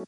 [0.00, 0.06] こ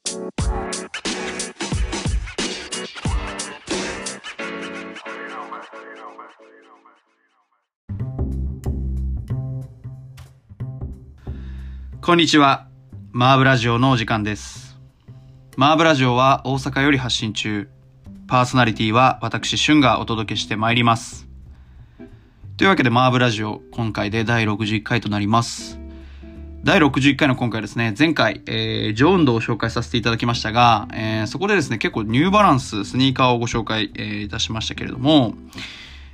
[12.15, 12.69] んにちは。
[13.11, 14.81] マーブラジオのお時間です。
[15.59, 17.69] マーブラジオは大阪より発信中。
[18.27, 21.29] パーソナリティは私、シュンがお届けしてまいります。
[22.57, 25.82] というわけで、マーブラジオ、今回で第61回となります。
[26.65, 35.35] 第61回の今回ですね、前回、えー、ジョーンドを紹介させていただきましたが、えー、そこでですね、結構ニューバランス、スニーカーをご紹介、えーいたしましたけれども、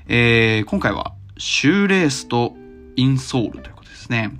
[0.07, 2.57] えー、今回は、シューレースと
[2.97, 4.31] インソールということですね。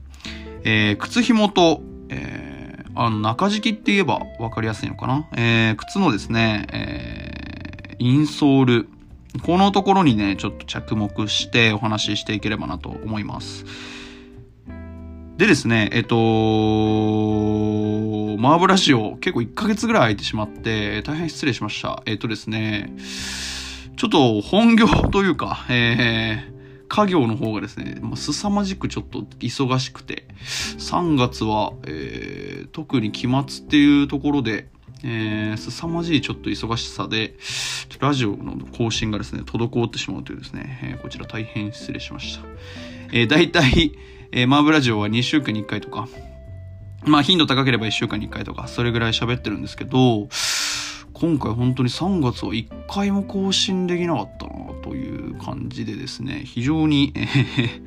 [0.65, 5.29] えー、靴紐と、えー、あの、中敷きって言えば分かりやすいのかな？
[5.37, 8.89] えー、靴のですね、えー、インソール。
[9.43, 13.67] このところにね、ちょっと着目してお話ししていければなと思います。
[15.39, 16.17] でですね、えっと、
[18.39, 22.03] マーブラジオ結構1ヶ月ぐらい空いてしまって、大変失礼しました。
[22.07, 22.93] えっとですね、
[23.97, 30.27] ちょっと本業というか、えー、家業の方がですね、まあ、凄まじくちょっと忙しくて、
[30.79, 34.67] 3月は、えー、特に期末っていうところで、
[35.05, 37.37] えー、凄まじいちょっと忙しさで、
[38.01, 42.45] ラジオの更新がですね、滞ってしまうというですね、えーこちら大変失礼しました。
[43.13, 43.93] えー、大体、
[44.33, 46.09] えー、マーブラジオは2週間に1回とか、
[47.05, 50.29] まあ頻度高ければ1週間に1回とか、それぐらい喋ってるんですけど、
[51.13, 57.83] 今回本当に3月は1回も更新できなかったなという感じでですね、非常に、えー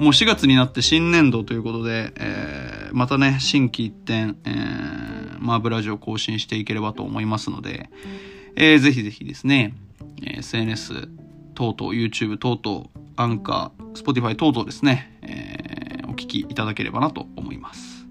[0.00, 7.90] もう4月になって新年度ということで、えーまたね、新規一点、えーマーブラジオ更新していければと思いますので、
[8.56, 9.74] えーぜひぜひですね、
[10.22, 11.08] え SNS
[11.54, 15.64] 等々、YouTube 等々、アンカー、Spotify 等々ですね、えー
[16.06, 18.06] お聞きいただければなと思います。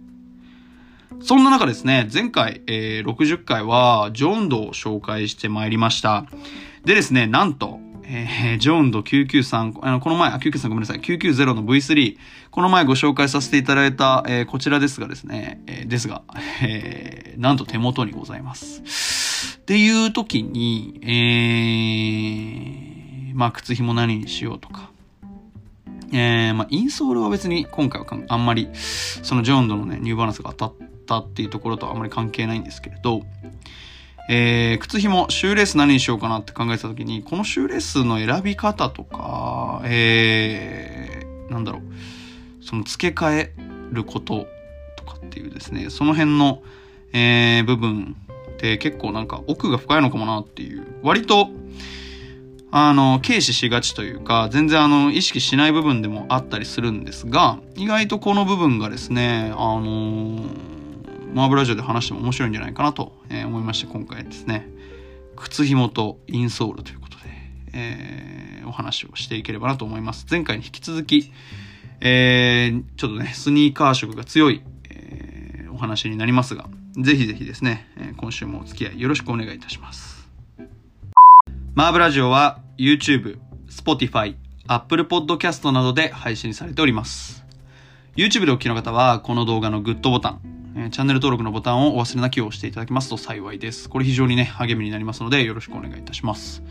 [1.21, 6.25] そんな中ですね、前回、えー60回は、ジョーンドを紹介してまいりました。
[6.83, 12.17] でですね、なんと、えージョーンド993、あの、この前、あ、993ごめんなさい、990の V3、
[12.51, 16.23] この前ご紹介させていただいた、えーこちらですがですね、えーですが、
[16.61, 19.59] えーなんと手元にございます。
[19.61, 23.02] っていう時に、えー
[23.33, 24.91] まあ、靴紐何にしようとか、
[26.11, 33.23] えーまあ、インソールは別に今回はあんまり、そのジョンドのね、ニューバランスが当たったっていうところとはあんまり関係ないんですけれど、
[34.29, 43.53] えー、靴紐、シューレース何にしようかなって考えたときに、このシューレースの選び方とか、えー、なんだろう、その付け替え
[43.91, 44.47] ること
[44.95, 46.61] とかっていうですね、その辺の、
[47.11, 48.15] えー、部分
[48.53, 51.49] って結構なんか奥が深いのかもなっていう、割と、
[52.75, 60.47] あの、軽視しがちというか、全然あの、意識しない部分でもあったりするんですが、意外とこの部分がですね、あのー
[61.35, 64.67] マーブラジオで話しても面白いんじゃないかなと、思いまして、今回ですね、
[65.35, 67.23] 靴紐とインソールということで、
[67.73, 70.25] えーお話をしていければなと思います。
[70.27, 71.31] 前回に引き続き、
[72.01, 76.67] えーちょっとね、スニーカー色が強い、えーお話になりますが、
[76.97, 80.12] ぜひぜひですね、今週もお付き合いよろしくお願いいたします。
[81.75, 84.35] マーブラジオは YouTube、Spotify、
[84.67, 87.43] Apple Podcast などで配信されております。
[88.15, 90.37] YouTube でお聞きの方は、この動画のグッドボタ
[90.75, 93.89] ン、チャンネル登録のボタンをお忘れなきを押していただきますと幸いです。
[93.89, 96.61] これ非常にね、励みになりますので、よろしくお願いいたします。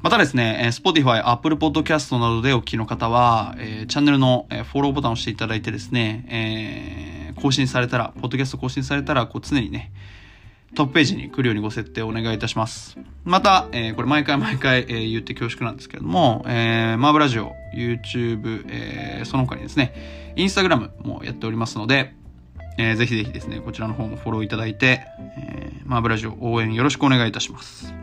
[0.00, 9.92] またですね、Spotify、Apple Podcast などでお聞きの方は、チャンネルの、フォローボタンを押していただいてですね、更新されたら、ポッドキャスト更新されたら、こう常にね、
[10.74, 12.98] トップページに来るようにご設定をお願いいたします。
[13.24, 22.14] また、えーこれ毎回毎回、えー言って恐縮なんですけれども、えーマーブラジオ、YouTube、えーその他にですね、インスタグラムもやっておりますので、
[22.76, 25.02] えーぜひぜひですね、こちらの方もフォローいただいて、
[25.38, 27.94] えーマーブラジオ応援よろしくお願いいたします。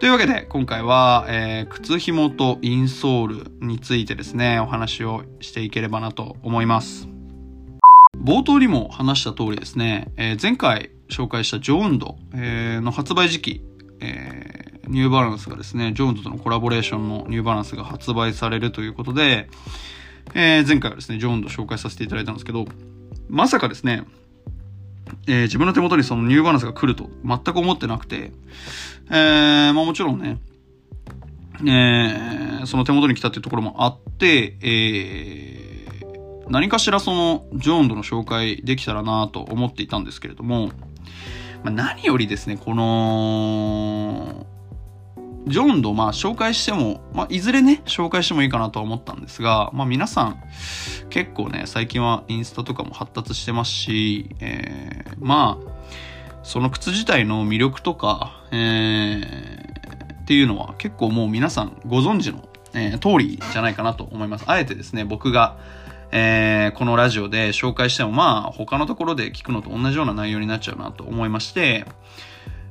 [0.00, 7.08] というわけで、今回は、えー靴紐とインソールについてですね、お話をしていければなと思います。
[8.16, 13.62] 冒頭にも話した通りですね、えー前回紹介したジョーンド、えーの発売時期、
[14.00, 19.48] えーニューバランスがですね、ジョーンドとのコラボレーションのニューバランスが発売されるということで、
[20.34, 22.66] えー前回はですね、ジョーンド紹介させていただいたんですけど、
[23.28, 24.02] まさかですね、
[25.28, 28.32] えー自分の手元にそのニューバランスが来ると全く思ってなくて、
[29.08, 30.38] えーまあもちろんね、
[31.60, 35.62] えーその手元に来たっていうところもあって、えー
[36.48, 40.70] 何かしらそのジョーンドの紹介できたらなと思っていたんですけれども、
[41.62, 44.46] まあ、何よりですね、この、
[45.46, 50.42] ジョーンド、まあ紹介しても、まあいずれね、紹介してもいいかなとは思ったんですが、まあ皆さん
[51.10, 55.72] 結構ね、最近はインスタとかも発達してますし、えーまあ、
[56.44, 64.44] その靴自体の魅力とか、えー、っていうのは結構もう皆さんご存知の、えー、通りじゃないかなと思います。
[64.46, 65.58] あえてですね、僕が、
[66.12, 71.86] えー、このラジオで紹介してもまあ他のところで聞くのと同じような内容になっちゃうなと思いまして、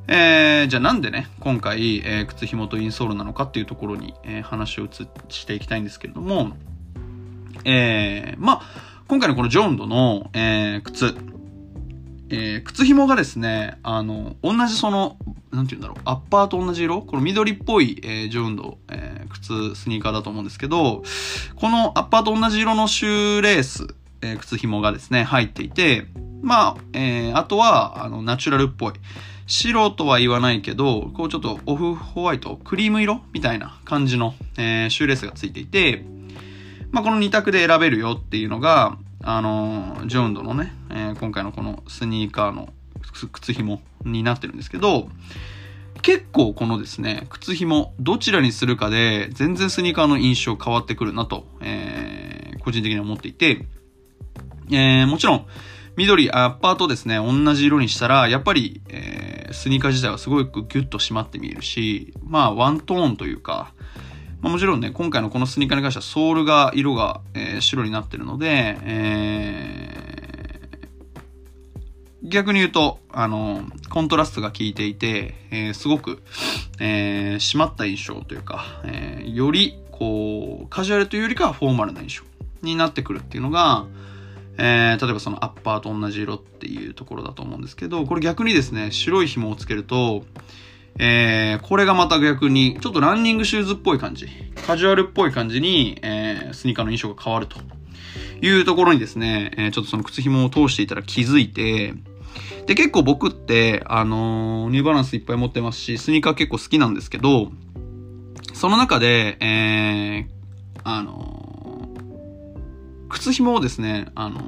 [0.07, 6.51] えー、じゃあなんでね、今回、えー、靴紐とインソールなのかっていうところに、えー、話を移していきたいんですけれども、
[7.65, 8.61] えー、まあ、
[9.07, 11.15] 今回のこのジョンドの、えー、靴、
[12.33, 15.17] えー、靴紐がですね、あの、同じその、
[15.51, 17.01] なんて言うんだろう、アッパーと同じ色？
[17.01, 21.03] この緑っぽい、えー、ジョンド、えー、靴、スニーカーだと思うんですけど、
[21.55, 23.85] このアッパーと同じ色のシューレース、
[24.21, 26.07] えー、靴紐がですね、入っていて、
[26.41, 28.93] まあ、えー、あとは、あの、ナチュラルっぽい。
[29.47, 36.05] 白とは言わないけど、こうちょっとオフホワイト、クリーム色みたいな感じの、えー、シューレースがついていて、
[36.91, 42.69] まあ、この2択で選べるよっていうのが、あの、ジョンドのね、えー、今回のこのスニーカーの
[43.31, 45.09] 靴紐になってるんですけど、
[46.01, 53.67] 結構このですね、靴紐、どちらにするかで、全然スニーカーの印象変わってくるなと、えー、個人的に思っていて、
[54.71, 55.45] えー、もちろん、
[55.97, 63.73] 緑、アッパーとですね、同じ色にしたら、やっぱり、えー、スニーカー自体はすごくギュッと締まって見えるし、まあ、ワントーンというか、
[64.41, 76.23] まあ、もちろんね、今回のこのスニーカーに関してはソールが、色が、えー、白になってるので、えー、逆に言うと、あの、コントラストが効いていて、えー、すごく、
[76.79, 82.23] えー、締まった印象というか、え、より、こう、カジュアルというよりかはフォーマルな印象
[82.63, 83.85] になってくるっていうのが、
[84.57, 90.23] えー、例えばそのアッパーと同じ色っていうところだと思うんですけど、これ逆にですね、白い紐をつけると、
[90.99, 94.27] えー、これがまた逆に、ちょっとランニングシューズっぽい感じ、
[94.67, 97.59] カジュアルっぽい感じに、えー、スニーカーの印象が変わると。
[98.43, 101.93] いうところにですね、えー、ちょっとその靴紐を通していたら気づいて、
[102.65, 107.51] で、結構僕って、あのー、ニューバランスいっぱい持ってますし、スニーカー結構好きなんですけど、
[108.53, 110.27] その中で、え、
[110.83, 111.89] あの、
[113.09, 114.41] 靴紐をですね、あの、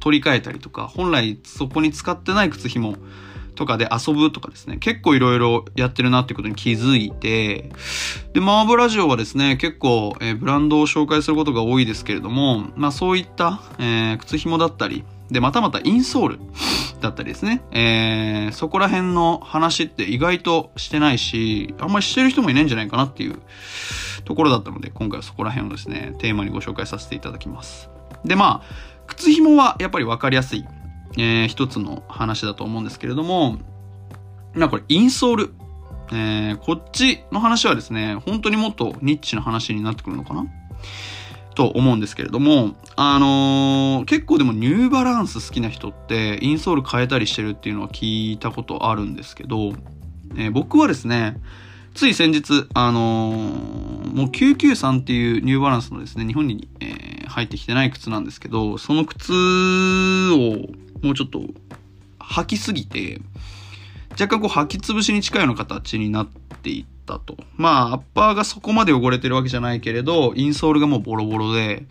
[0.00, 2.96] 取り替えたりとか、本来そこに使ってない靴紐
[3.56, 7.72] とかで遊ぶとかですね、結構いろいろやってるなってことに気づいて、
[8.32, 16.38] で、マーブラジオはですね、結構、えー、ブランドを紹介することが多いですけれども、まあそういった、えー、靴紐だったり、で、またまたインソール
[17.00, 23.38] だったりですね、えー、そこら辺の話って意外としてないし、あんまりしてる人もいないんじゃないかなっていう
[24.24, 27.90] ところだったので、今回はそこら辺をですね、テーマにご紹介させていただきます。
[28.24, 30.64] で、まあ、靴紐はやっぱりわかりやすい。
[31.16, 33.58] えー、一つの話だと思うんですけれども、
[34.54, 35.54] なこれインソール。
[36.12, 40.46] えー、こっちの話はですね、本当にもっとニッチな話になってくるのかな？
[41.56, 49.72] と思うんですけれども、あのー、結構でもニューバランス好きな人ってインソール変えたりしてるっていうのは聞いたことあるんですけど、
[50.36, 51.40] えー、僕はですね、
[51.94, 61.42] つい先日、あのー、もう993っていうニューバランスのですね、日本に、えー、入ってきてない靴なんですけど、その靴をもうちょっと
[62.18, 63.20] 履きすぎて、
[64.12, 66.28] 若干こう履き潰しに近いような形になっ
[66.62, 67.36] ていったと。
[67.56, 71.84] まあ、アッパーがそこまで汚れてるわけじゃないけれど、インソールがもうボロボロで、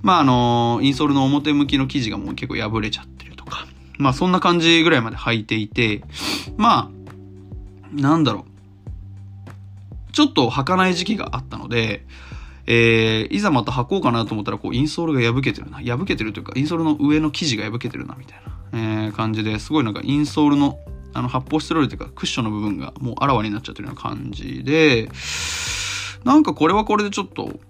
[0.00, 3.66] まああの、インソールの表向きの生地がもう結構破れちゃってるとか。
[3.98, 6.02] まあそんな感じぐらいまで履いていて、
[6.56, 10.12] まあ、なんだろう。
[10.12, 12.04] ちょっと履かない時期があったので、
[12.72, 15.78] えー、いざまた履こうかなと思ったら、こう、インソールが破けてるな。
[15.78, 18.40] 破けてるというか、インソールの上の生地が破けてるな、みたい
[18.72, 20.78] な、えー、感じですごいなんかインソールの、
[21.12, 25.10] あの、発泡スチロールというか、クッションの部分がもうあらわになっちゃってるような感じで、
[26.24, 27.60] なんかこれはこれでちょっと、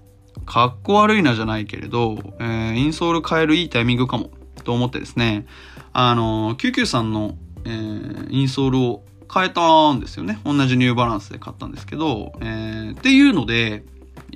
[0.46, 4.30] かっこ悪いなじゃないけれど、えー、インソール変えるいいタイミングかも、
[4.64, 5.46] と思ってですね、
[5.92, 10.38] あの、993の、えー、インソールを変えたんですよね。
[10.44, 13.84] 同じニューバランスで買ったんですけど、えー、っていうので、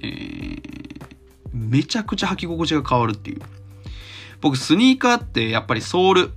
[0.02, 0.61] えー、
[1.52, 3.40] めちゃくちゃ履き心地が変わるっていう。
[4.40, 6.30] 僕、スニーカーってやっぱりソール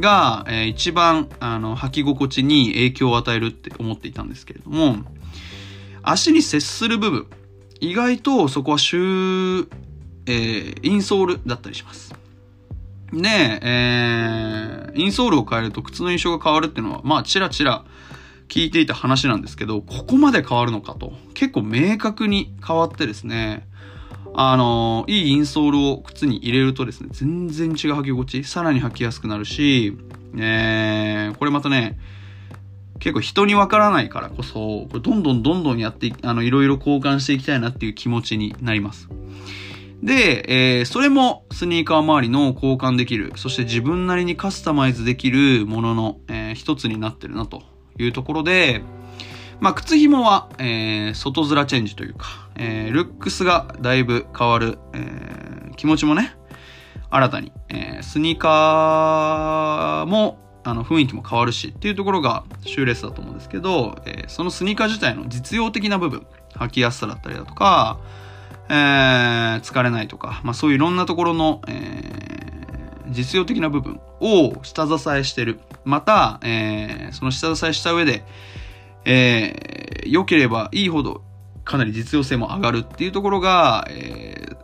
[0.00, 4.98] が、えー、一番、あの、履き心地に影響を与えるって思っていたんですけれども、
[6.02, 7.26] 足に接する部分、
[7.80, 9.68] 意外とそこはシュー、
[10.26, 12.14] えー、インソールだったりします。
[13.12, 13.28] で、
[13.62, 17.84] えー、インソールを変えると靴の印象が変わるっていうのは、まあ、ちらちら、
[18.48, 21.12] 聞いていた話なんですけど、ここまで変わるのかと。
[21.34, 23.68] 結構明確に変わってですね、
[24.34, 29.96] あのいいインソールを靴に入れるとですね、全然違う履き心地、さらに履きやすくなるし、
[30.36, 31.98] えー、これまたね、
[32.98, 39.08] 結構人にわからないからこそ、これどんどんどんどんやってあの、いろいろ交換していきたいなっていう気持ちになります。
[40.02, 47.62] で、えー、それもスニーカー周りの交換できる、そして自分なりにカスタマイズできるものの、えー、一つになってるなと
[47.98, 48.82] いうところで、
[49.60, 52.26] まあ、靴紐は、えー、外面チェンジというか、
[52.56, 56.36] えー、ルックスがだいぶ変わる、えー、気持ちもね、
[57.10, 67.98] 新たに、えー、スニーカーも、あの、雰囲気も変わるしっていうところがシューレースだと思うんですけど、えー、そのスニーカー自体の実用的な部分、履きやすさだったりだとか、
[68.68, 75.60] えー、疲れないとか、まあそういういろんなところの、えー、実用的な部分を下支えしてる。
[75.86, 78.24] また、えー、その下支えした上で、
[79.04, 81.22] えー、良ければいいほど
[81.64, 84.56] かなり実用性も上がるっていうところが、えー、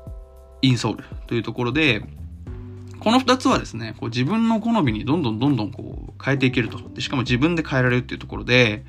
[0.63, 2.03] インソールというところで、
[2.99, 6.79] この二つはですね、こう自分の好みにどんどんどんどんこう変えていけると。
[6.91, 8.85] でしかも自分で変えられるっていうところで、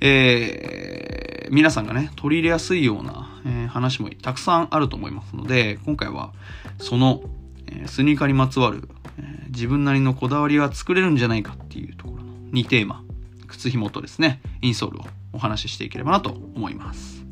[0.00, 6.32] えー、皆さんがね、取り入れやすいような、えー、話もたくさんあると思いますので、今回は
[6.78, 7.22] その、
[7.66, 8.88] えー、スニーカーにまつわる、
[9.22, 13.02] え、自分なりのこだわりは作れるんじゃないかっていうところの2テーマ、
[13.46, 17.24] 靴紐とですね、インソールをお話ししていければなと思います。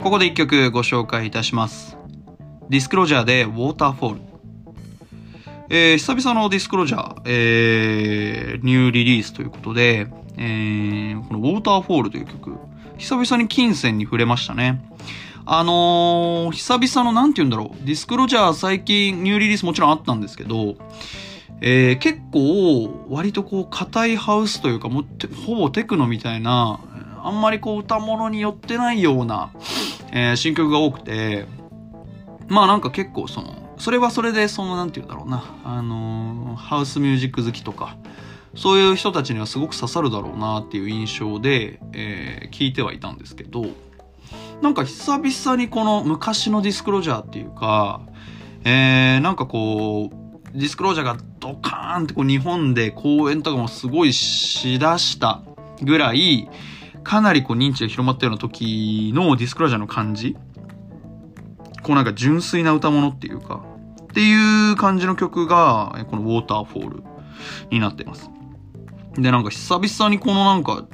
[0.00, 1.96] ここで1曲ご紹介いたします。
[2.70, 4.20] ディスクロージャーでウォーターフォール。
[5.70, 10.06] えー、久々のディスクロージャー、えー、ニューリリースということで、
[10.38, 12.56] えー、このウォーターフォールという曲、
[12.96, 14.82] 久々に金銭に触れましたね。
[15.50, 20.76] あのー、久々のなんて言うんだろう、ディスクロジャー最近ニューリリースもちろんあったんですけど、
[21.62, 25.04] えー、結構、割とこう、硬いハウスというか、も
[25.46, 26.80] ほぼテクノみたいな、
[27.24, 29.50] あんまりこう、歌物に寄ってないような、
[30.12, 31.46] えー、新曲が多くて、
[32.48, 37.96] まあなんか結構その、それはそれで、その、なんて言うんだろうな、あの、ハウスミュージック好きとか、
[38.54, 43.64] そういう人たちにはすごく刺さるだろうなっていう印象で、えー、聞いてはいたんですけど、
[44.62, 48.00] なんか久々にこの昔のディスクロージャーっていうか、
[48.64, 55.42] えー、なんかこう、ディスクロージャーがドカーンってこう日本で公演とかもすごいしだした
[55.82, 56.48] ぐらい、
[57.04, 60.36] かなりこう認知が広まったような時のディスクロージャーの感じ
[61.82, 63.64] こうなんか純粋な歌物っていうか、
[64.02, 67.02] っていう感じの曲が、このウォーターフォール
[67.70, 68.30] になっています。
[69.14, 70.86] で、なんか久々にこのなんか、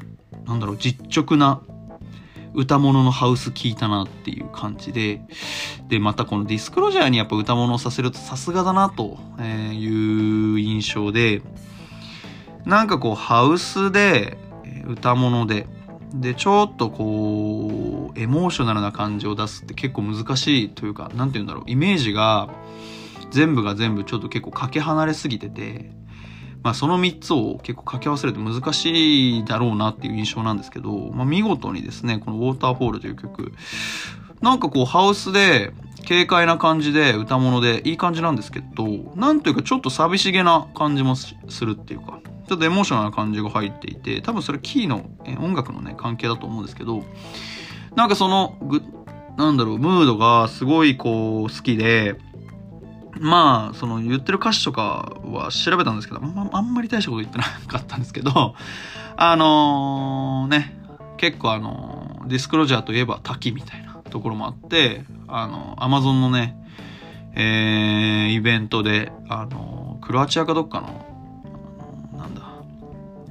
[0.46, 1.62] なんだろう、実直な
[2.54, 5.20] 歌物のハウス聞いたなっていう感じで、
[5.88, 11.42] で、またこのディスクロジャーにやっぱ歌物をさせるとさすがだなという印象で、
[12.64, 14.38] なんかこうハウスで
[14.86, 15.66] 歌物で、
[16.14, 22.48] で、ちょっとこう、エモーショナルな感じを出すって結構難しいというか、なんて言うんだろう、イメージが、
[23.30, 25.90] 全部が全部ちょっと結構かけ離れすぎてて、
[26.64, 33.52] まあその3つを結構掛け合わせると難しいだろうなっていう印象なんですけど、まあ見事にですね、このウォーターフォールという曲、
[34.40, 35.72] なんかこうハウスで
[36.08, 45.04] 軽快な感じで歌物でいい感じなんですけど、なんというかちょっと寂しげな感じもするっていうか、ちょっとエモーショナルな感じが入っていて、多分それキーの
[45.38, 47.04] 音楽のね、関係だと思うんですけど、
[47.94, 48.82] なんかその、ぐ、
[49.36, 52.16] なんだろう、ムードがすごいこう好きで、
[53.20, 58.54] まあ、その言ってる歌詞とかは調べたんですけど、まあ、あんまり大したこと言ってなかったんですけど、
[59.16, 60.78] あのー、ね、
[61.16, 66.56] 結構あのー、ディスクロジャーといえば滝みたいなところもあって、あのー、アマゾンのね、
[67.34, 71.06] えー、イベントで、あのクロアチアかどっかの、
[72.12, 72.42] あのなんだ、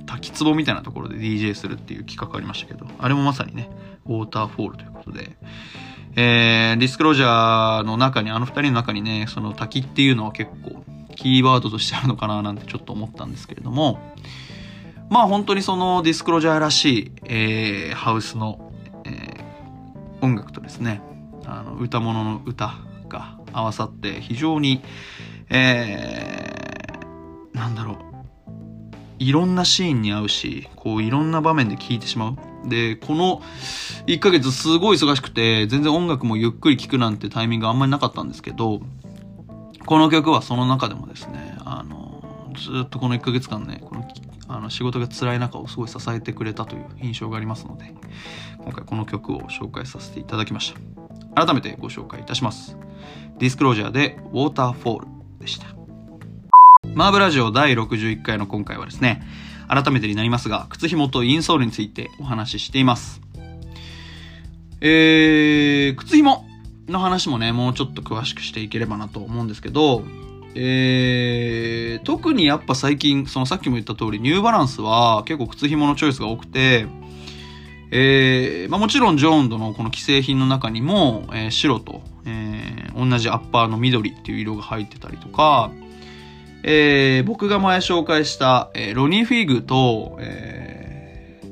[0.06, 3.70] 滝壺みたいなところで DJ するっていう企画ありましたけど、あれもまさにね、
[4.06, 5.38] ウォーターフォールということで、
[6.16, 10.84] えー、ディスクロージャーの中に、あの二人の中にね、その滝っていうのは結構
[11.16, 14.00] キーワードとしてあるのかななんてちょっと思ったんですけれども、
[15.10, 18.72] まあ本当にそのディスクロージャーらしい、えー、ハウスの、
[19.06, 21.02] えー、音楽とですね、
[21.46, 22.76] あの、歌物の歌
[23.08, 24.82] が合わさって非常に、
[25.50, 27.98] えー、なんだろう、
[29.20, 32.53] いろんなシーンに合うし、こういろんな場面で聴いてしまう。
[32.66, 33.42] で、この
[34.08, 38.82] 1ヶ月すごい忙しくて、全然音楽もゆっくり聴くなんてタイミングあんまりなかったんですけど、
[39.86, 42.24] この曲はその中でもですね、あの、
[42.56, 44.08] ずっとこの1ヶ月間ね、この
[44.48, 47.94] あの仕事が辛い中をすごい支えてくれたという印象がありますので、
[48.60, 50.74] 今回この曲を紹介させていただきまし
[51.36, 51.46] た。
[51.46, 52.78] 改めてご紹介いたします。
[53.40, 55.08] ディスクロージャーでウォーターフォール
[55.40, 55.68] でした。
[56.94, 59.24] マーブラジオ第61回の今回はですね、
[59.74, 63.22] 改めてになりますが、靴紐とインソールについてお話ししています。
[64.82, 66.46] えー、靴紐
[66.88, 70.04] の話もね、もうちょっと詳しくしていければなと思うんですけど、
[70.56, 76.86] えー、特にやっぱ最近、そのさっきも言った通り、ニューバランスは結構靴紐のチョイスが多くて、
[77.92, 85.72] えー、まあもちろんジョーンドのこの既製品の中にも、えー、白と、えー、同じアッパーの緑っていう色が入ってたりとか、
[86.64, 90.74] えー、僕が前紹介した、えーロニー・フィーグと、えー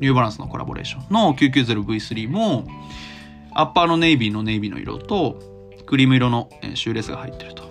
[0.01, 2.65] ニューバランスのコラボレーションの 990V3 も、
[3.53, 5.39] アッパーのネイビーのネイビーの色と、
[5.86, 7.70] クリーム色の、えシューレースが入ってると。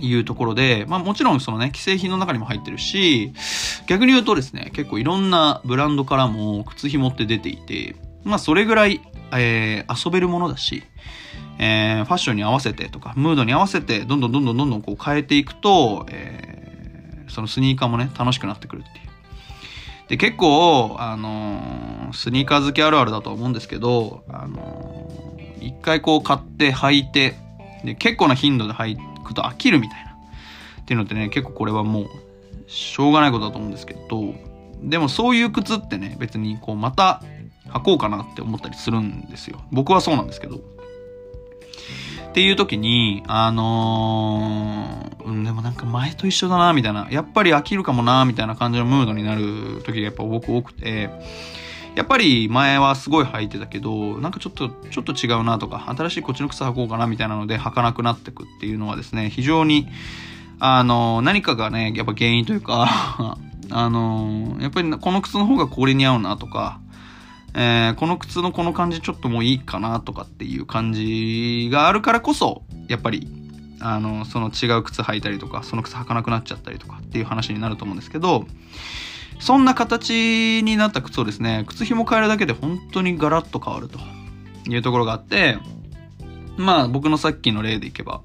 [0.00, 3.32] いうところで、まあもちろんそのね、既製品の中にも入ってるし、
[3.86, 9.00] 逆に言うとですね、結構いろんなブランドからも靴紐って出ていて、まあそれぐらい、
[9.32, 10.82] えー遊べるものだし、
[11.58, 20.08] えーファッションに合わせてとか、ムードに合わせて、どんどんどんどんどんどんこう変えていくと、えーそのスニーカーもね、楽しくなってくるっていう。
[20.08, 27.34] で、結構、あのースニーカー好きあるあるだと思うんですけど、あのー一回こう買って履いて、
[27.84, 30.08] で、結構な頻度で履くと飽きるみたいな。
[30.80, 32.06] っていうのってね、結構これはもう、
[32.66, 34.34] しょうがないことだと思うんですけど、
[34.82, 37.22] でもそういう靴ってね、別にこうまた
[37.68, 39.60] 履こうかなって思ったりするんですよ。
[39.70, 40.60] 僕はそうなんですけど。
[42.38, 47.08] っていう時に、あのーうん、でもなんか前と一緒だな、みたいな。
[47.10, 51.10] やっぱり飽きるかもな、みたいな感じのムードになる時がやっぱ僕多くて、
[51.96, 59.88] やっぱり前はすごい履いてたけど、なんかちょっと、ちょっと違うなとか、新しいこっちの靴履こうかな、みたいなので履かなくなってくっていうのはですね、非常に、
[60.60, 63.36] あの何かがね、やっぱ原因というか、
[63.70, 66.78] あのやっぱりこの靴の方がこれに合うなとか、
[67.54, 73.28] えーこの靴のこの感じちょっともういいかなとかっていう感じがあるからこそ、やっぱり、
[73.80, 78.46] あの、その違う靴履いたりとか、その靴履かなくなっちゃったりとかっていう話になると思うんですけど、
[79.40, 83.98] そんな形になった靴をですね、靴紐変えるだけで本当にガラッと変わると
[84.68, 85.58] いうところがあって、
[86.56, 88.20] まあ僕のさっきの例でいけば、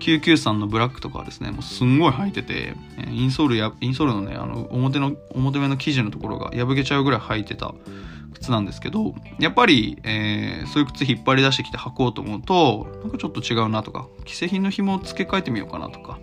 [0.00, 2.74] 993のブラックとかはですね、もうすんごい履いてて、
[3.10, 7.74] インソールや、インソールのね、あの、表の、表目の生地のところが破けちゃうぐらい履いてた
[8.38, 16.18] 靴なんですけど、やっぱり、えーそういう靴引っ張り出してきて履こうと思うと、なんかちょっと違うなとか、既製品の紐を付け替えてみようかなとか、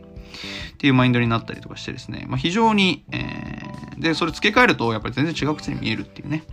[0.73, 6.43] っていうマインドになったりとかしてですね、まあ非常に、えーで、それ付け替えると、やっぱり全然違う靴に見えるっていうね。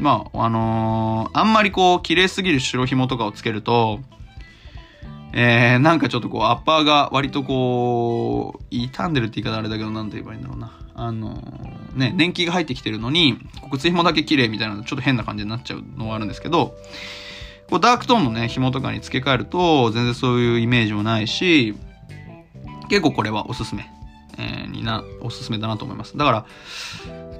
[0.00, 4.00] まあ、あのーあんまりこう、綺麗すぎる白紐とかをつけると、
[5.32, 10.72] えー、なんかちょっとこう、アッパーが割とこう、傷んでるって言い方あれだけど、なんて言えばいいんだろうな。
[11.00, 11.40] あの
[11.94, 13.38] ね、年季が入ってきてるのに、
[13.70, 16.76] 靴紐だけ綺麗みたいなちょっと変な感じになっちゃうのはあるんですけど、
[17.70, 21.76] こうダークトーンのね、紐とかに付け替えると、全然そういうイメージもないし、
[22.88, 23.88] 結構これはおすすめ、
[24.38, 26.16] えーにな、おすすめだなと思います。
[26.16, 26.46] だから、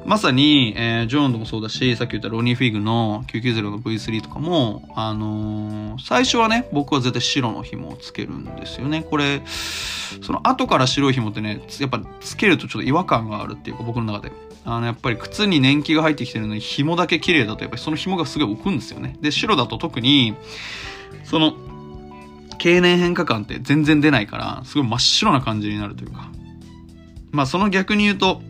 [0.04, 9.02] まさに、えージョーンドもそうだし、さっき言ったロニー・フィグの990の V3 とかも、あのー最初はね、僕は絶対白の紐をつけるんですよね。
[9.02, 9.42] これ、
[10.22, 14.32] その後から白い紐ってね、やっぱつけるとちょっと違和感があるっていうか、僕の中で。
[14.64, 19.16] あの、やっぱり靴に年季が入ってきてるのに紐だけ綺麗だと、やっぱりその紐がすごい浮くんですよね。
[19.20, 20.34] で、白だと特に、
[21.24, 21.54] その、
[22.58, 26.30] 経年変化感って全然出ないから、すごい真っ白な感じになるというか。
[27.30, 28.42] まあその逆に言うと、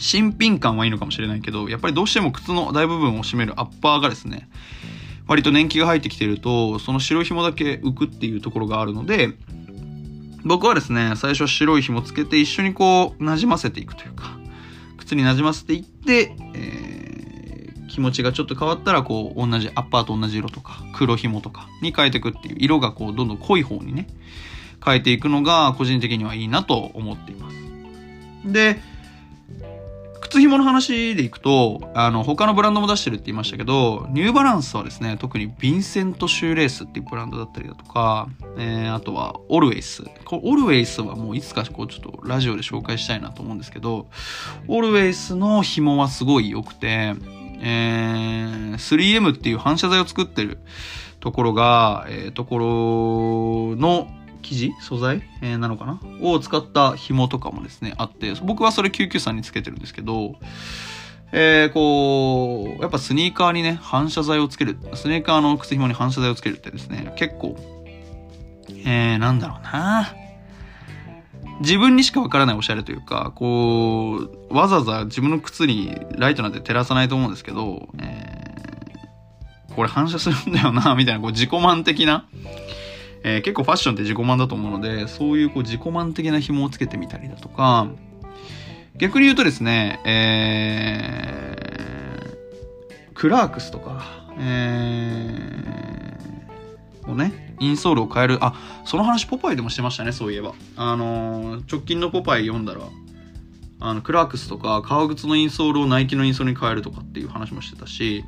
[0.00, 4.48] 新品感はいいのかもしれないけど、やっぱりどうしても靴の大部分を占めるアッパーがですね、
[5.26, 9.32] 割と年季が入ってきてると、その白い紐だけ浮くっていうところがあるので、
[10.44, 14.38] 僕はですね、最初は白い紐つけて一緒にこう、馴染ませていくというか、
[14.96, 16.88] 靴に馴染ませていって、えー
[17.98, 24.06] 気持ちがちょっと変わったら、こう、同じ、アッパーと同じ色とか、黒紐とかに変えていくっていう、色がこう、どんどん濃い方にね、
[24.84, 27.56] 変えていくのが、個人的にはいいなと思っています。
[28.44, 28.80] で、
[30.20, 38.28] 靴紐の話でいくと、あの、他のブランドも出してるって言いましたけど、ニューバランスはですね、特にヴィンセント・シューレースっていうブランドだったりだとか、
[38.58, 40.04] えー、あとは、オルウェイス。
[40.24, 44.08] こオルウェイスはもういつかこう、ちょっとラジオで紹介したいなと思うんですけど、
[44.66, 47.14] オルウェイスの紐はすごい良くて、
[47.60, 50.58] えー、3M っていう反射材を作ってる
[51.20, 54.08] ところが、えー、ところの
[54.42, 56.00] 生地素材、えーなのかな？
[56.22, 60.36] を使った紐とかもですね、あって、僕はそれ993につけてるんですけど、
[61.32, 67.56] えー、こう、やっぱスニーカーにね、反射材をつける、スニーカーの靴紐に反射材をつけるってですね、結構、
[68.84, 70.14] えー、なんだろうな。
[71.60, 82.26] 自分にしかわからないおしゃれというか、こう、わざわざ自分の靴にライトなんて照らさないと思うんですけど、えー、これ反射するんだよな、みたいな、こう自己満的な、
[83.28, 87.88] えー結構ファッションって自己満だと思うので、そういうこう自己満的な紐をつけてみたりだとか、
[88.96, 100.54] 逆に言うとですね、えー、クラークスとか、えー、をね、インソールを変える、あ、その話ポパイでもしてましたね、そういえば。
[100.76, 102.80] あのー直近のポパイ読んだら、
[103.80, 108.24] あの、クラークスとか、革靴のインソールをナイキのインソールに変えるとかっていう話もしてたし、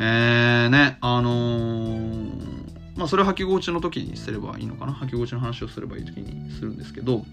[0.00, 4.92] えー、ね、あのーまあそれを履き心地の時にすればいいのかな。
[4.92, 7.24] 履き心地の話をすればいい時にするんですけど、ま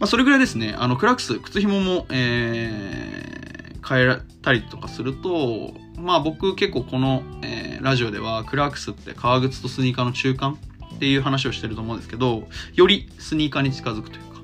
[0.00, 10.58] あ、それぐらいですね、あの、クラックス、靴紐も、えー、変えたりとかすると、まあ僕結構この、えー、ラジオではクラックスって革靴とスニーカーの中間
[10.94, 14.40] っていう話をしてると思うんですけど、よりスニーカーに近づくというか、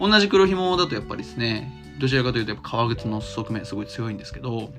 [0.00, 4.72] 同じ黒紐だとやっぱりですね、どちらかというとやっぱ革靴の側面すごい強いんですけど、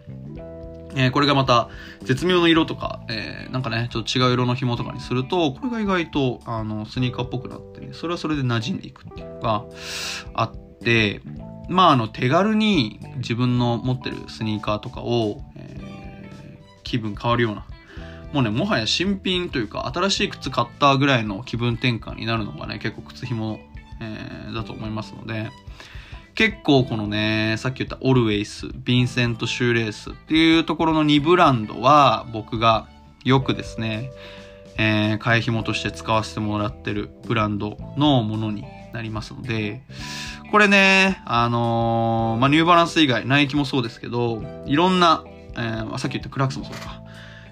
[0.96, 1.70] えー、これがまた
[2.02, 9.66] 絶妙の色とか、えー、なんかね、ちょっと違う色の紐とかにすると、これが意外とあのスニーカーっぽくなってね、それはそれで馴染んでいくっていうのが
[10.34, 11.22] あって、
[11.68, 17.66] まああの手軽に自分の持ってるスニーカーとかを、えー、気分変わるような、
[18.32, 23.60] もうね、もはや新品というか新しい靴買ったぐらいの気分転換になるのがね、結構靴紐、
[24.02, 25.50] えー、だと思いますので、
[26.36, 32.88] 結構このね、さっき言ったオルウェイス、ヴィンセント・シューレースっていうところの2ブランドは僕が
[33.24, 34.12] よくですね、
[34.78, 39.82] えー、替え紐として使わせてもらってるブランドのものになりますので、
[40.52, 45.24] これね、あのー、まあ、ニューバランス以外、ナイキもそうですけど、いろんな、
[45.56, 47.02] えー、さっき言ったクラックスもそうか。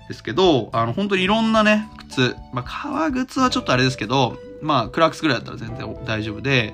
[0.09, 6.73] ですけど、あの、本当にいろんなね、靴、まあ、革靴はちょっとあれですけど、まあ、クラックスぐらいだったら全然大丈夫で、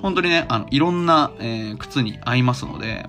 [0.00, 3.06] 本当にね、あの、いろんな、えー、靴に合いますので、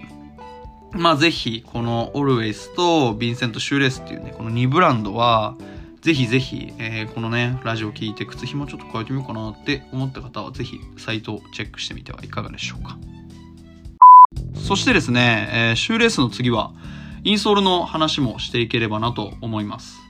[0.92, 5.56] まあぜひ、このオルウェイスとヴィンセント・シューレースっていうね、この2ブランドは、
[6.02, 12.98] ぜひぜひ、えー、このね、ラジオ聞いて靴紐ちょっと変えてみようかなって思った方は、ぜひサイトをチェックしてみてはいかがでしょうか。
[14.56, 16.74] そしてですね、えー、シューレースの次は、
[17.24, 20.09] インソールの話もしていければなと思います。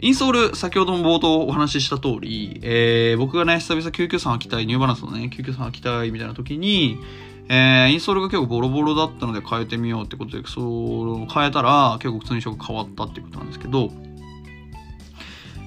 [0.00, 7.00] インソール、先ほども冒頭お話しした通り、えー、僕がね、久々993履きたい、ニューバランスのね、993履きたいみたいな時に、
[7.48, 13.90] えー、インソールが結構ボロボロだったので変えてみようってことで、そう、変えたら結構靴の印象が変わったっていうことなんですけど、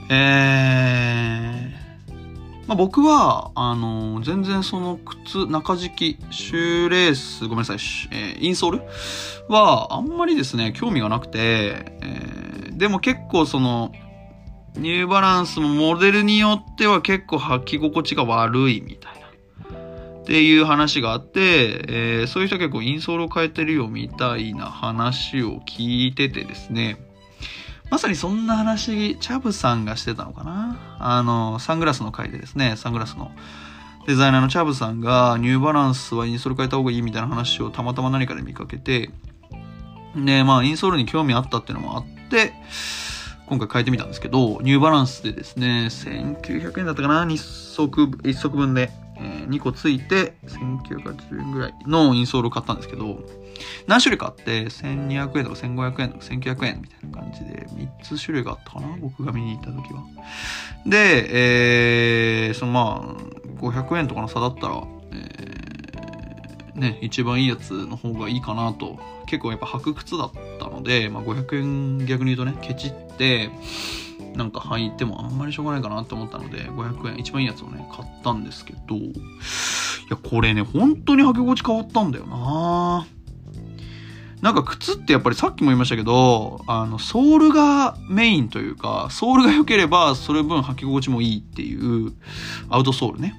[0.10, 7.78] えー、まあ、僕は、あのー、全然その靴、中敷き、シューレース、ごめんなさい、
[8.12, 8.82] えー、インソール
[9.50, 11.38] はあんまりですね、興味がなくて、
[12.02, 13.92] えー、でも結構その、
[14.76, 19.22] ニューバランスもモデルによっては結構履き心地が悪いみたいな。
[20.22, 26.98] っていう話があって、えー、そういう人は結構インソールを変えてるよみたいな話を聞いててですね。
[27.90, 33.32] まさにそんな話、チャブさんがしてたのかなあの、サングラスの回でですね、サングラスの
[34.08, 39.10] デザイナーのチャブさんがニューバランスはインソール変えた方がいいみたいな話をたまたま何かで見かけて、
[40.16, 42.54] で、まあインソールに興味あったっていうのもあって、
[43.52, 53.20] 今回変えてみたんですけど、ニューバランスでですね、1900円だったかな ?2 足、1足分で、えー、2個ついて、1980円ぐらいのインソールを買ったんですけど、
[53.88, 58.96] 何種類かあって、1200円とか1500円とか1900円みたいな感じで、3つ種類があったかな？
[59.02, 60.02] 僕が見に行った時は。
[60.86, 65.61] で、えー、そのまあ、500円とかの差だったら、えー、
[66.76, 73.50] ね、一番いいやつの方がいいかなと結構やっぱ履く靴だったので、まあ、500円逆に言うとね、ケチって、
[74.36, 79.14] なんか履いてもあんまりしょうがないかなって思ったので、500円、一番いいやつをね、買ったんですけど、い
[80.10, 83.06] や、これね、本当に履き心地変わったんだよな
[84.42, 92.14] なんか靴ってやっぱりさっきも言いましたけど、あの、ソールがメインというか、ソールが良ければそれ分履き心地もいいっていう、
[92.70, 93.36] アウトソールね。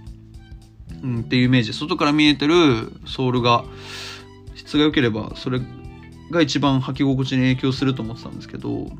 [1.02, 3.64] うん、っていうイメージ、外から見えてるソールが、
[4.54, 5.60] 質が良ければ、それ
[6.30, 8.90] が一番履き心地に影響すると思ってたんですけど、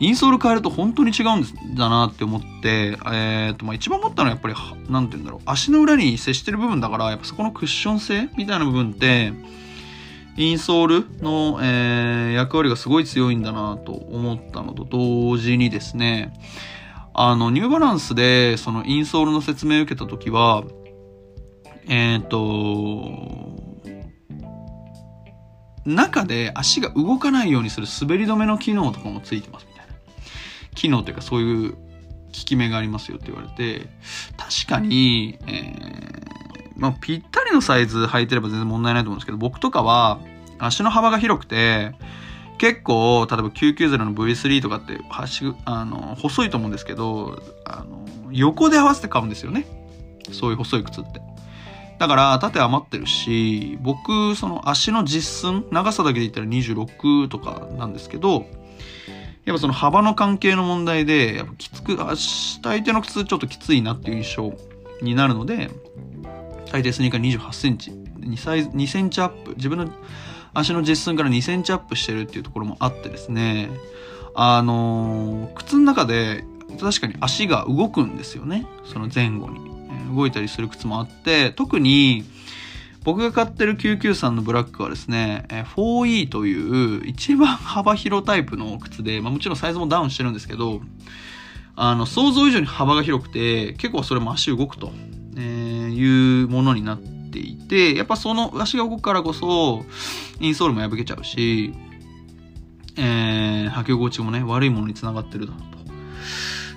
[0.00, 4.54] インソール変えると本当に違うんだなって思って、えー、と、まあ、一番思ったのはやっぱり、
[4.88, 9.32] なんて言うんだろう、足の裏に接してる部分だから、やっぱそこのクッション性みたいな部分って、
[10.36, 16.32] インソールの、えー、役割がすごい強いんだなと思ったのと同時にですね、
[17.14, 20.64] あの、ニューバランスで、そのインソールの説明を受けたときは、
[21.88, 23.62] えっ、ー、と、
[25.84, 29.92] 中で足が動かないようにする滑り止めの機能とかもついてますみたいな。
[30.74, 31.78] 機能というかそういう効
[32.32, 33.88] き目がありますよって言われて、
[34.36, 36.22] 確かに、えー、
[36.76, 40.20] まあ、ぴったりのサイズ履いてれば全然問題ないと思うんですけど、僕とかは
[40.58, 41.94] 足の幅が広くて、
[42.58, 44.98] 結構、例えば990の V3 とかって、
[45.64, 49.66] あの、細いと思うんですけど、あの、横で合わせて買うんですよね。
[50.30, 51.20] そういう細い靴って。
[52.02, 58.44] だから縦余ってるし、僕、その足の実寸、長さだけで言ったら26とかなんですけど、
[59.44, 64.52] やっぱその幅の関係の問題で、やっぱきつく、足、大抵の靴ちょっときついなっていう印象
[65.00, 65.70] になるので、
[66.72, 69.88] 大抵スニーカー28センチ、2, サイズ2センチアップ、自分の
[70.54, 73.70] 足の実寸から2センチアップしてるっていうところもあってですね、
[74.34, 76.42] あのー、靴の中で
[76.80, 78.66] 確かに足が動くんですよね。
[78.92, 79.81] その前後に。
[80.12, 82.24] 動いたりする靴もあって、特に、
[83.04, 90.80] 僕が買ってる993のブラックはですね、4E という一番幅広タイプの靴で、まあもちろんサイズもダウンしてるんですけど、
[91.74, 94.92] あの、想像以上に幅が広くて、結構それも足動くと、
[95.36, 99.84] え、いうものになっていて、やっぱその足が動くからこそ、
[100.40, 101.72] インソールも破けちゃうし、
[102.96, 105.92] えー、履き心地もね、悪いものにつながってるだろうと。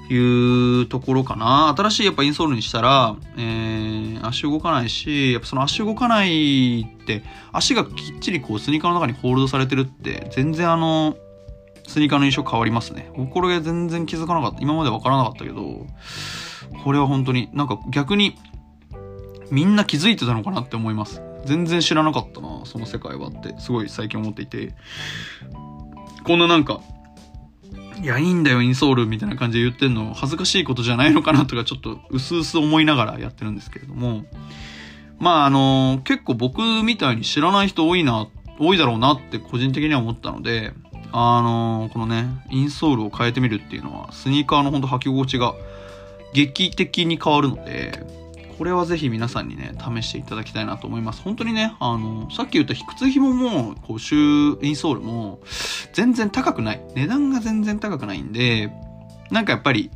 [0.09, 1.73] いうところかな。
[1.77, 11.15] 新しいやっぱインソールにしたら、えー、足動かないし、やっぱその足動かないって、足がきっちりこうスニーカーの中にホールドされてるって、全然あの、
[11.87, 13.11] スニーカーの印象変わりますね。
[13.33, 14.61] これが全然気づかなかった。
[14.61, 15.85] 今までわからなかったけど、
[16.83, 18.35] これは本当になんか逆に
[19.51, 21.21] みんな気づいてたのかなって思います。
[21.45, 24.73] 全然知らなかったな、その世界はって、すごい最近思っていて。
[26.23, 26.81] こんななんか、
[28.01, 34.25] いや、いいんだよ、インソールみたいな感じで言ってんの、恥ずかしいことじゃないのかなとか、ちょっと、うすうす思いながらやってるんですけれども、
[35.19, 38.27] まあ、あの、結構僕みたいに知らない人多いな、
[38.59, 40.73] 多いだろうなって個人的には思ったので、
[41.11, 45.53] あの、このね、インソールを変えてみるっていうのは、スニーカーのほんと履き心地が
[46.33, 48.03] 劇的に変わるので、
[48.57, 51.21] これはぜひ皆さんにね、試していただきたいなと思います。
[51.21, 55.39] 本当にね、あの、さっき言った靴紐も、こう、シュー、インソールも、
[55.93, 56.81] 全然高くない。
[56.95, 58.71] 値段が全然高くないんで、
[59.31, 59.91] なんかやっぱり、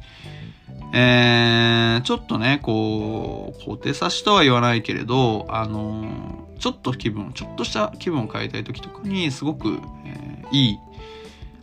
[0.94, 10.78] えー、ちょっとね、こう、小手差しとは言わないけれど、あのちょっと気分、ちょっとした気分を変えたい時とかに、すごく、えー、いい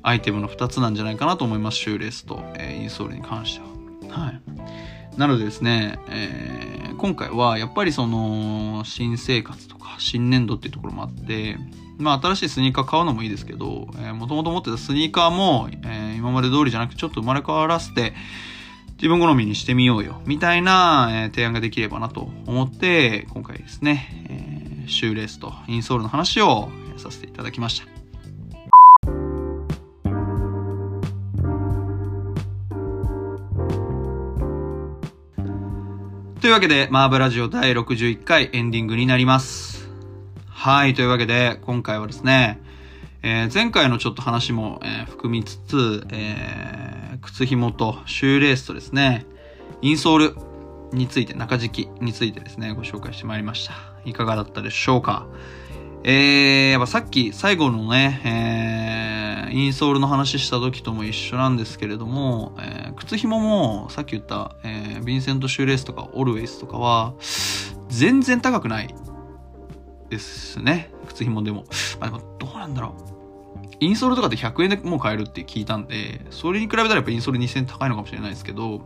[0.03, 1.79] アイテムの2つなんじゃないかなと思います。
[1.79, 4.25] シューレースと、えー、インソールに関しては。
[4.27, 4.41] はい。
[5.17, 11.57] なのでですね、えー、今回はやっぱりその新生活とか新年度っていうところもあって、
[11.99, 18.15] まあ新しいスニーカー買うのもいいですけど、えー、もともと持ってたスニーカーも、えー、今まで通りじゃなくてちょっと生まれ変わらせて
[18.97, 27.96] 自分好みにしてみようよ、みたいな、えー、提案ができればなと思って、今回ですね、えー、シューレースとインソールの話をさせていただきました。
[36.47, 39.89] というわけで、マーブラジオ第61回エンディングになります。
[40.49, 42.61] はい、というわけで、今回はですね、
[43.25, 49.27] えー、前回のちょっと話も、えー、含みつつ、えー、靴紐とシューレースとですね、
[49.83, 50.37] インソール
[50.97, 53.75] について、中敷きについてですね、ご紹介してまいりました。
[54.05, 55.27] いかがだったでしょうか？
[56.09, 67.15] えー、やっぱさっき最後のね、えー、インソールの話した時とも一緒なんですけれども、えー、靴紐もさっき言った、えー、ヴィンセント・シューレースとかオルウェイスとかは
[67.89, 68.95] 全然高くない
[70.09, 70.93] ですね。
[71.09, 71.65] 靴紐でも。
[71.99, 72.95] あでもどうなんだろ
[73.65, 73.67] う。
[73.81, 78.81] インソールとかって100円でもう買えるって聞いたんで、それに比べたらやっぱインソール2000円高いのかもしれないですけど、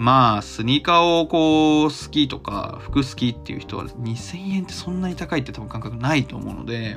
[0.00, 6.96] まあ、スニーカーをこう、好きとか、服好きっていう人は2000円ってそんなに高いって多分感覚ないと思うので、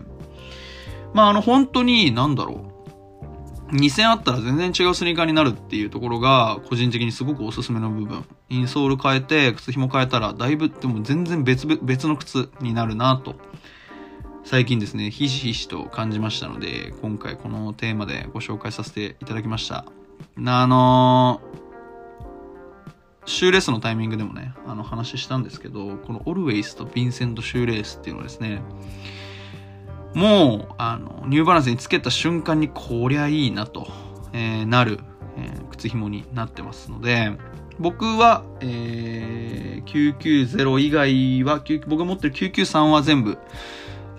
[1.14, 2.66] まあ、あの、本当に、なんだろ
[3.72, 3.76] う。
[3.76, 8.24] 2000あったら全然違うスニーカーになるっていうところが、個人的にすごくおすすめの部分。
[8.48, 13.36] インソール変えて、靴紐変えたら、だいぶ、でも全然別、別の靴になるなと。
[14.46, 19.84] 最近ですね、ひしひしと感じましたので、今回このテーマでご紹介させていただきました。
[20.46, 21.63] あのー
[23.26, 28.62] シューレースのタイミングでもね、あの話したんですけど、このオルウェイスとヴィンセント・シューレースっていうのはですね、
[30.14, 33.88] もう、あの、ニューバランスにつけた瞬間にこりゃいいなと、
[34.34, 35.00] えー、なる、
[35.38, 37.32] えー、靴紐になってますので、
[37.80, 43.40] 僕は、えー、990以外は、僕が持ってる993は全部、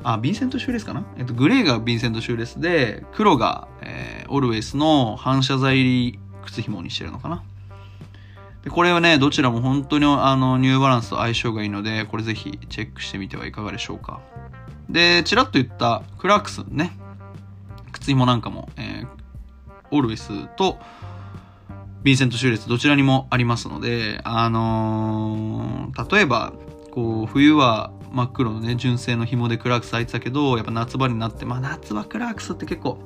[0.02, 1.06] あ、ヴィンセント・シューレースかな？
[1.16, 7.42] えっと、グレーがヴィンセント・シューレースで、黒が、えー、オルウェイスの反射材靴紐にしてるのかな？
[8.64, 14.20] でこれはね、どちらも本当にあの、ニューバランスと相性がいいので、これぜひチェックしてみてはいかがでしょうか。
[14.88, 16.96] で、ちらっと言ったクラークスね、
[17.92, 19.06] 靴紐なんかも、えー、
[19.90, 20.78] オールウェスと、
[22.04, 26.54] ヴィンセント・シューレスどちらにもありますので、あのー、例えば、
[26.90, 32.98] こう、冬は真っ黒のね、純正の紐でクラークス履いてたけど、やっぱ夏場になって、まあ夏はクラークスって結構、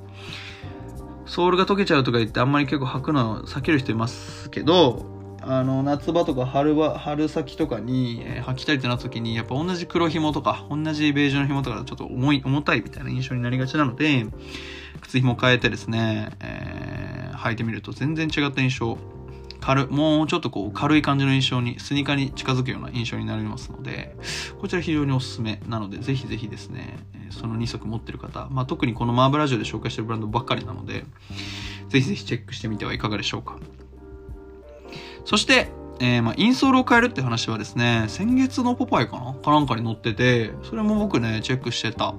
[1.26, 5.17] ソールが溶けちゃうとか言ってあんまり結構履くの避ける人いますけど、
[5.50, 14.26] あの夏場とか春場春先とかに、えー、履きたいってなった時にやっぱ同じ黒紐とか同じベージュの紐とかちょっと重い重たいみたいな印象になりがちなので
[15.00, 18.98] 靴紐変えてですね、えー、履いてみると全然違った印象。
[19.61, 24.14] 軽もうちょっとこう軽い感じの印象にスニーカーに近づくような印象になりますので
[24.61, 26.96] こちら非常におすすめなのでぜひぜひですね
[27.30, 31.04] その2足持ってる方、まあ、特にこのマーブラジオで紹介してるブランドばっかりなので
[31.88, 33.58] ぜひぜひチェックしてみてはいかがでしょうか。
[35.28, 35.68] そして、
[36.00, 39.34] えー、まあ、インソールを変えるって話はですね、先月のポパイかな？
[39.34, 42.14] かなんかに載ってて、それも僕ね、チェックしてた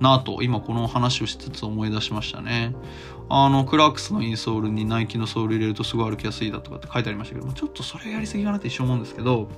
[0.00, 2.74] なと、今この話をしつつ思い出しましたね。
[3.28, 9.48] あの、クラークスのインソールにナイキのソール入れるとすごい歩きやすいだとかって書いてありましたけども、ちょっとそれやりすぎかなって一瞬思うんですけど、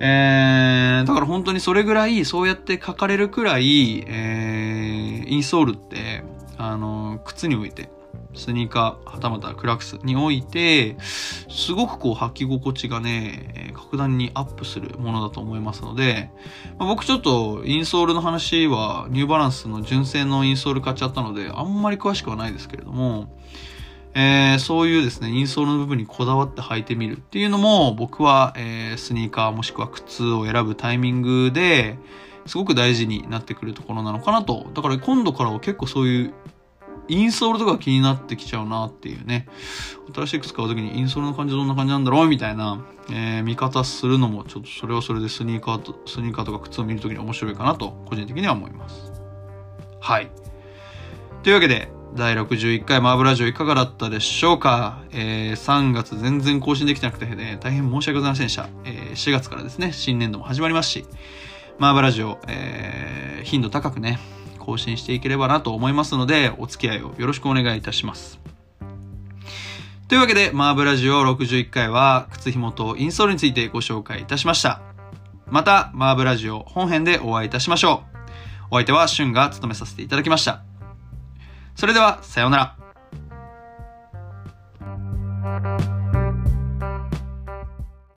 [0.00, 6.24] えー、だから本当にそれぐらい、そうやって書かれるくらい、えー、インソールって、
[6.58, 7.88] あの、靴において、
[8.34, 16.30] スニーカー、はたまたクラックスにおいて、すごくこう履き心地がね、格段にアップするものだと思いますので、
[16.78, 23.28] まあ、僕ちょっとインソールの話はニューバランスの純正のインソール買っちゃったので、あんまり詳しくはないですけれども、
[24.14, 31.98] えー、そういうですね、インソールの部分にこだわって履いてみるっていうのも、僕は、えー、スニーカーもしくは靴を選ぶタイミングで、
[32.46, 34.66] すごく大事になってくるところなのかなと。
[34.74, 36.34] だから今度からは結構そういう
[37.12, 39.46] インソールとか気になってきちゃうなっていうね。
[40.14, 49.12] 新しい靴買うときにインソールの感じどんな感じなんだろうみたいな、えー、見方するのもちょっとそれはそれでスニーカーと、スニーカーとか靴を見るときに面白いかなと、個人的には思います。
[50.00, 50.30] はい。
[51.42, 58.68] というわけで、第61回マーブラジオいかがだったでしょうか、えー、3月全然更新できてなくて、ね、大変申し訳ございませんでした。
[58.84, 61.06] えー、4月からですね、新年度も始まりますし、
[61.78, 64.18] マーブラジオ、えー、頻度高くね、
[64.62, 68.40] 更新していければなと思いますので、お付き合いをよろしくお願いいたします。
[70.08, 74.80] というわけで、マーブラジオ61回は、靴紐とインソールについてご紹介いたしました。
[75.46, 78.18] また、マーブラジオ本編でお会いいたしましょう。
[78.72, 80.62] お相手は、シュンが務めさせていただきました。
[81.76, 82.81] それでは、さようなら。